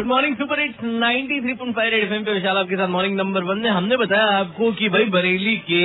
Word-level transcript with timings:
Good 0.00 0.08
morning 0.08 0.34
super 0.36 0.60
hits 0.60 0.82
93.5 0.82 1.88
Red 1.92 2.04
FM 2.04 2.22
पे 2.24 2.32
विशाल 2.32 2.58
आपके 2.58 2.76
साथ 2.76 2.88
मॉर्निंग 2.88 3.16
नंबर 3.16 3.42
वन 3.44 3.58
में 3.58 3.68
हमने 3.70 3.96
बताया 3.96 4.26
आपको 4.34 4.70
कि 4.72 4.88
भाई 4.88 5.04
बरेली 5.06 5.56
के 5.64 5.80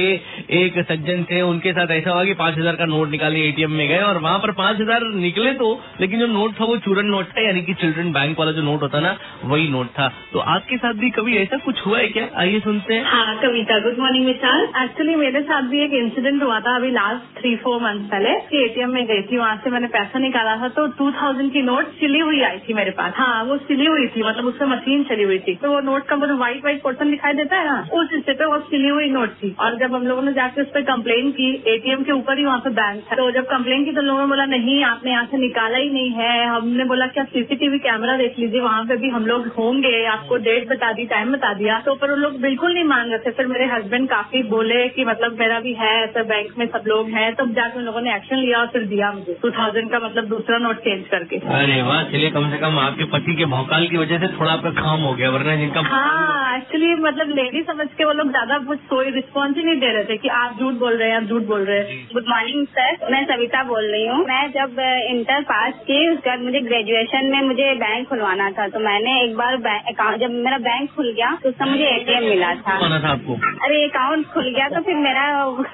एक 0.57 0.77
सज्जन 0.81 1.23
थे, 1.31 1.41
उनके 1.43 1.71
साथ 1.73 1.91
ऐसा 1.91 2.11
हुआ 2.11 2.23
कि 2.25 2.33
पाँच 2.33 2.57
हज़ार 2.57 2.75
का 2.75 2.85
नोट 2.85 3.09
निकाले 3.09 3.39
एटीएम 3.47 3.71
में 3.71 3.87
गए 3.87 3.97
और 4.01 4.17
वहाँ 4.17 4.37
पर 4.39 4.51
पाँच 4.59 4.79
हज़ार 4.81 5.03
निकले 5.15 5.53
तो 5.55 5.71
लेकिन 6.01 6.19
जो 6.19 6.27
नोट 6.27 6.53
था 6.59 6.65
वो 6.65 6.77
चूरन 6.85 7.05
नोट 7.07 7.25
था, 7.27 7.41
यानी 7.41 7.61
कि 7.61 7.73
चिल्ड्रन 7.73 8.11
बैंक 8.13 8.39
वाला 8.39 8.51
जो 8.51 8.61
नोट 8.61 8.81
होता 8.81 8.99
ना, 8.99 9.15
वही 9.45 9.67
नोट 9.69 9.87
था। 9.89 10.07
तो 10.31 10.39
आपके 10.53 10.77
साथ 10.77 10.93
भी 11.01 11.09
कभी 11.17 11.35
ऐसा 11.37 11.57
कुछ 11.65 11.85
हुआ 11.85 11.99
है 11.99 12.07
क्या? 12.09 12.29
आइए 12.37 12.59
सुनते 12.61 12.93
हैं। 12.93 13.03
हाँ 13.07 13.35
Kavita 13.41 13.79
good 13.79 13.99
morning 13.99 14.25
Vishal. 14.27 14.63
Actually 14.83 15.15
मेरे 15.15 15.41
साथ 15.43 15.69
भी 15.73 15.83
एक 15.83 15.93
इंसिडेंट 15.95 16.41
हुआ 16.43 16.59
था 16.61 16.75
अभी 16.75 16.91
लास्ट 16.91 17.37
थ्री 17.41 17.55
फोर 17.65 17.81
मंथ 17.81 18.07
पहले। 18.15 18.33
एटीएम 18.63 18.89
में 18.91 19.03
गई 19.05 19.21
थी, 19.23 19.37
वहाँ 19.37 19.59
से 19.63 19.69
मैंने 19.69 19.87
पैसा 19.97 20.19
निकाला 20.19 20.55
था 20.57 20.69
तो 20.79 20.87
टू 20.95 21.11
थाउज़ेंड 21.13 21.51
की 21.53 21.61
नोट 21.65 21.93
सिली 21.99 22.19
हुई 22.21 22.41
आई 22.45 22.57
थी 22.69 22.73
मेरे 22.73 22.91
पास। 22.95 23.13
हाँ 23.17 23.43
वो 23.43 23.57
सिली 23.67 23.85
हुई 23.85 24.03
थी 24.07 24.23
मतलब 24.23 24.45
उससे 24.45 24.65
मशीन 24.65 25.03
चली 25.03 25.23
हुई 25.23 25.39
थी। 25.39 25.55
तो 25.55 25.71
वो 25.71 25.79
नोट 25.79 26.05
का 26.05 26.15
मतलब 26.15 26.37
व्हाइट 26.37 26.61
व्हाइट 26.61 26.81
पोर्सन 26.81 27.11
दिखाई 27.11 27.33
देता 27.33 27.57
है 27.57 27.65
ना? 27.65 27.87
उस 27.93 28.09
हिस्से 28.13 28.33
पे 28.33 28.45
वो 28.45 28.59
सिली 28.59 28.87
हुई 28.87 29.09
नोट 29.09 29.29
थी। 29.29 29.55
और 29.59 29.77
जब 29.77 29.95
हम 29.95 30.07
लोगों 30.07 30.21
ने 30.21 30.33
जाके 30.33 30.61
उस 30.61 30.67
पर 30.67 30.81
कम्प्लेन 30.81 31.31
की 31.31 31.49
एटीएम 31.67 32.03
के 32.03 32.11
ऊपर 32.11 32.37
ही 32.37 32.45
वहाँ 32.45 32.59
पे 32.59 32.69
बैंक 32.69 33.01
था। 33.01 33.15
तो 33.15 33.31
जब 33.31 33.45
कम्प्लेन 33.45 33.85
की 33.85 33.91
तो 33.91 34.01
लोगों 34.01 34.21
ने 34.21 34.27
बोला, 34.27 34.45
नहीं, 34.45 34.83
आपने 34.83 35.11
यहाँ 35.11 35.25
से 35.25 35.37
निकाला 35.37 35.77
ही 35.77 35.89
नहीं 35.89 36.09
है। 36.09 36.45
हमने 36.47 36.83
बोला 36.83 37.07
क्या 37.07 37.23
सीसीटीवी 37.23 37.79
कैमरा 37.79 38.17
देख 38.17 38.39
लीजिए, 38.39 38.61
वहाँ 38.61 38.83
पे 38.85 38.97
भी 38.97 39.09
हम 39.09 39.25
लोग 39.25 39.47
होंगे। 39.57 40.05
आपको 40.05 40.37
डेट 40.37 40.67
बता 40.69 40.91
दी 40.91 41.05
टाइम 41.05 41.31
बता 41.31 41.53
दिया। 41.53 41.79
तो 41.79 41.95
पर 41.95 42.09
वो 42.09 42.15
लोग 42.15 42.39
बिल्कुल 42.41 42.73
नहीं 42.73 42.83
मान 42.83 43.09
रहे 43.09 43.19
थे। 43.19 43.31
फिर 43.31 43.47
मेरे 43.47 43.65
हस्बैंड 43.65 44.09
काफ़ी 44.09 44.43
बोले 44.43 44.87
कि 44.89 45.05
मतलब 45.05 45.39
मेरा 45.39 45.59
भी 45.59 45.73
है, 45.73 45.93
ऐसा 46.03 46.23
बैंक 46.23 46.57
में 46.57 46.65
सब 46.67 46.83
लोग 46.87 47.09
हैं। 47.09 47.33
तब 47.35 47.53
जाके 47.53 47.79
उन 47.79 47.85
लोगों 47.85 48.01
ने 48.01 48.15
एक्शन 48.15 48.37
लिया 48.37 48.59
और 48.59 48.67
फिर 48.67 48.85
दिया 48.85 49.11
मुझे। 49.11 49.37
टू 49.41 49.49
थाउज़ेंड 49.51 49.89
का 49.91 49.99
मतलब 49.99 50.25
दूसरा 50.25 50.57
नोट 50.57 50.79
चेंज 50.79 51.07
करके। 51.07 51.37
अरे 51.55 51.81
वाह 51.81 52.03
चलिए 52.03 52.29
कम 52.29 52.49
से 52.51 52.57
कम 52.57 52.79
आपके 52.79 53.03
पति 53.03 53.35
के 53.35 53.45
भौकाल 53.45 53.84
की 53.87 53.97
वजह 53.97 54.19
से 54.19 54.27
थोड़ा 54.33 54.51
आपका 54.51 54.69
काम 54.77 55.01
हो 55.01 55.13
गया 55.13 55.29
वरना 55.29 55.55
जिनका 55.55 55.81
हाँ 55.87 56.57
एक्चुअली 56.57 56.93
मतलब 57.01 57.29
लेडी 57.35 57.61
समझ 57.63 57.87
के 57.97 58.05
वो 58.05 58.11
लोग 58.13 58.29
ज़्यादा 58.31 58.57
कुछ 58.67 58.79
कोई 58.89 59.09
रिस्पॉन्स 59.11 59.57
ही 59.57 59.63
नहीं 59.63 59.79
दे 59.79 59.91
रहे 59.93 60.03
थे 60.03 60.17
कि 60.17 60.27
आप 60.35 60.59
झूठ 60.59 60.73
बोल 60.75 60.97
रहे 60.97 61.09
हैं 61.09 61.17
आप 61.17 61.23
झूठ 61.25 61.43
बोल 61.45 61.65
रहे 61.65 61.77
हैं। 61.79 61.97
गुड 62.13 62.29
मॉर्निंग 62.29 62.65
सर 62.75 63.11
मैं 63.11 63.23
सविता 63.25 63.63
बोल 63.63 63.89
रही 63.91 64.05
हूँ। 64.07 64.19
मैं 64.25 64.43
जब 64.51 64.79
इंटर 65.09 65.41
पास 65.49 65.73
की 65.81 65.97
उसके 66.09 66.29
बाद 66.29 66.41
मुझे 66.41 66.59
ग्रेजुएशन 66.61 67.25
में 67.25 67.41
मुझे 67.43 67.73
बैंक 67.75 68.07
खुलवाना 68.09 68.49
था 68.51 68.67
तो 68.67 68.79
मैंने 68.79 69.19
एक 69.23 69.35
बार 69.37 69.55
अकाउंट 69.87 70.19
जब 70.19 70.31
मेरा 70.45 70.57
बैंक 70.65 70.89
खुल 70.95 71.11
गया 71.11 71.31
तो 71.43 71.49
उसका 71.49 71.65
मुझे 71.65 71.85
एटीएम 71.87 72.23
मिला 72.23 72.53
था। 72.57 72.77
आपको? 73.05 73.33
अरे 73.65 73.83
अकाउंट 73.83 74.25
खुल 74.27 74.49
गया 74.49 74.67
तो 74.69 74.81
फिर 74.81 74.95
मेरा 74.99 75.25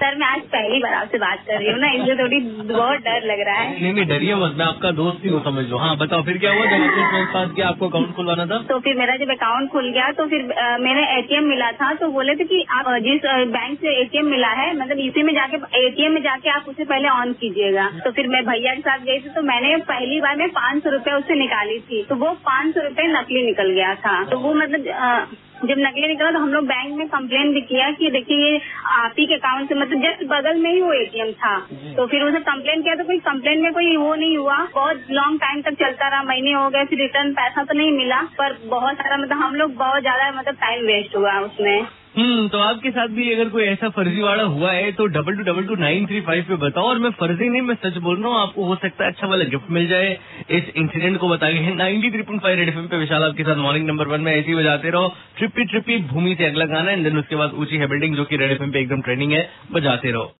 सर 0.02 0.16
मैं 0.16 0.28
आज 0.28 0.42
पहली 0.52 0.80
बार 0.80 0.94
आपसे 0.94 1.18
बात 1.18 1.44
कर 1.48 1.58
रही 1.58 1.72
हूँ 1.72 1.80
ना 1.80 1.92
इसलिए 1.92 2.16
थोड़ी 2.16 2.40
बहुत 2.74 3.00
डर 3.00 3.26
लग 3.26 3.40
रहा 3.48 3.56
है। 3.56 3.82
नहीं 3.82 3.94
नहीं 3.94 4.06
डरिए 4.06 4.36
मत 4.36 4.56
मैं 4.58 4.66
आपका 4.66 4.92
दोस्त 4.92 5.24
ही 5.24 5.30
हूँ 5.30 5.44
समझ 5.44 5.66
लो। 5.70 5.78
हाँ 5.78 5.96
बताओ 5.98 6.24
फिर 6.24 6.38
क्या 6.38 6.52
हुआ? 6.52 6.66
जब 6.66 7.62
आपको 7.66 7.88
अकाउंट 8.02 8.16
खुलवाना 8.16 8.46
था? 8.46 8.58
तो 8.70 8.80
फिर 8.80 8.96
मेरा 8.96 9.16
जब 9.18 9.32
अकाउंट 9.32 9.70
खुल 9.72 9.90
गया 9.92 10.12
तो 10.14 10.26
फिर 10.28 10.44
मेरा 10.82 11.06
एटीएम 11.18 11.48
मिला 11.50 11.72
था। 11.74 11.94
तो 11.96 12.08
बोले 12.12 12.36
थे 12.36 12.44
कि 12.46 12.64
आप 12.72 12.90
जिस 13.04 13.26
बैंक 13.52 13.78
से 13.80 13.96
एटीएम 14.02 14.26
मिला 14.28 14.50
है 14.54 14.74
मतलब 14.78 15.00
इसी 15.02 15.24
में 15.24 15.34
जाके, 15.34 15.58
एटीएम 15.80 16.12
में 16.12 16.22
जाके 16.24 16.50
आप 16.50 16.66
उसे 16.70 16.84
पहले 16.86 17.10
ऑन 17.10 17.34
कीजिएगा। 17.42 17.90
तो 18.06 18.12
फिर 18.12 18.28
मैं 18.28 18.44
भैया 18.46 18.74
के 18.76 18.82
साथ 18.82 19.06
गई 19.06 19.20
थी 19.20 19.30
तो 19.30 19.42
मैंने 19.44 19.76
पहली 19.90 20.20
बार 20.22 20.36
में 20.38 20.48
पाँच 20.52 20.84
सौ 20.84 21.18
उससे 21.18 21.36
निकाली 21.36 21.80
थी। 21.82 22.04
तो 22.10 22.16
वो 22.16 22.32
पाँच 22.46 22.74
सौ 22.76 22.82
नकली 23.12 23.46
निकल 23.46 23.72
गया 23.72 23.94
था। 23.98 24.24
तो 24.26 24.40
वो 24.40 24.54
मतलब 24.56 25.38
जब 25.62 25.80
नकली 25.80 26.08
निकला 26.08 26.32
तो 26.32 26.40
हम 26.40 26.54
लोग 26.54 26.66
बैंक 26.66 26.94
में 26.98 27.08
कंप्लेन 27.08 27.52
भी 27.54 27.62
किया 27.64 27.90
कि 27.92 28.10
देखिए 28.12 28.38
ये 28.44 28.60
आप 28.94 29.16
ही 29.20 29.26
के 29.26 29.36
अकाउंट 29.36 29.70
से 29.70 29.76
मतलब 29.76 30.02
जस्ट 30.04 30.24
बगल 30.30 30.62
में 30.62 30.72
ही 30.72 30.82
वो 30.82 30.92
एटीएम 30.94 31.32
था। 31.34 31.56
तो 31.98 32.06
फिर 32.08 32.24
उसे 32.24 32.40
कंप्लेन 32.42 32.82
किया 32.82 32.96
तो 32.96 33.04
कोई 33.04 33.20
कंप्लेन 33.22 33.62
में 33.62 33.72
कोई 33.74 33.96
वो 33.98 34.14
नहीं 34.16 34.38
हुआ। 34.38 34.58
बहुत 34.74 35.06
लॉन्ग 35.12 35.40
टाइम 35.42 35.62
तक 35.62 35.80
चलता 35.80 36.08
रहा 36.08 36.24
महीने 36.24 36.52
हो 36.54 36.70
गए 36.70 36.86
फिर 36.86 37.00
रिटर्न 37.00 37.34
पैसा 37.34 37.64
तो 37.64 37.78
नहीं 37.78 37.92
मिला। 37.92 38.22
पर 38.38 38.58
बहुत 38.68 38.96
सारा 38.96 39.18
मतलब 39.18 39.42
हम 39.44 39.56
लोग 39.56 39.76
बहुत 39.78 40.02
ज़्यादा 40.02 40.32
मतलब 40.32 40.56
टाइम 40.62 40.86
वेस्ट 40.86 41.16
हुआ 41.16 41.40
उसमें। 41.42 41.88
हम्म 42.16 42.48
तो 42.50 42.58
आपके 42.60 42.90
साथ 42.92 43.08
भी 43.08 43.32
अगर 43.34 43.50
कोई 43.50 43.64
ऐसा 43.64 43.90
फर्जीवाड़ा 43.90 44.44
हुआ 44.46 44.72
है 44.72 44.92
तो 44.92 45.06
double 45.08 45.36
two 45.36 45.44
double 45.44 45.68
two 45.68 45.76
nine 45.76 46.06
three 46.06 46.20
five 46.22 46.46
पे 46.48 46.56
बताओ। 46.64 46.84
और 46.86 47.00
मैं 47.00 47.10
फर्जी 47.20 47.48
नहीं, 47.50 47.62
मैं 47.62 47.76
सच 47.76 47.98
बोल 48.00 48.18
रहा 48.18 48.30
हूँ, 48.30 48.42
आपको 48.42 48.66
हो 48.66 48.76
सकता 48.76 49.04
है 49.04 49.12
अच्छा 49.12 49.28
वाला 49.28 49.44
गिफ्ट 49.46 49.72
मिल 49.72 49.88
जाए 49.88 50.10
इस 50.52 50.70
इंसिडेंट 50.76 51.18
को 51.18 51.30
बताइए 51.30 51.74
ninety 51.76 52.12
three 52.12 52.22
point 52.24 52.42
five 52.42 52.58
Red 52.60 52.70
F 52.70 52.80
पे 52.92 52.98
विशाल 52.98 53.24
आपके 53.24 53.44
साथ 53.44 53.56
मॉर्निंग 53.58 53.88
नंबर 53.88 54.08
वन 54.08 54.22
में 54.22 54.32
ऐसी 54.34 54.56
बजाते 54.56 54.90
रहो। 54.90 55.14
ट्रिपी 55.38 55.66
ट्रिपी 55.66 55.98
भूमि 56.12 56.36
से 56.36 56.46
अगला 56.46 56.66
गाना 56.68 56.92
एंड 56.92 57.04
देन 57.04 57.18
उसके 57.20 57.36
बाद 57.36 57.54
ऊँची 57.56 57.78
है 57.78 57.88
बिल्डिंग 57.88 58.16
जो 58.16 58.26
की 58.26 58.38
रेड 58.38 58.52
एफ़ 58.52 58.64
पे 58.64 58.80
एकदम 58.80 59.02
ट्रेनिंग 59.02 59.32
है, 59.32 59.50
बजाते 59.72 60.12
रहो। 60.12 60.30